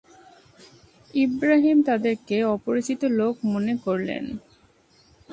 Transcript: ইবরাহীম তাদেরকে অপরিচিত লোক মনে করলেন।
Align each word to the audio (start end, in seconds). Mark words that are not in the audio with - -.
ইবরাহীম 1.13 1.77
তাদেরকে 1.85 2.35
অপরিচিত 2.55 3.01
লোক 3.19 3.33
মনে 3.43 3.73
করলেন। 3.85 4.23